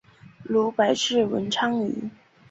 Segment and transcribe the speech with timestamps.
[0.43, 2.09] 如白氏文昌鱼。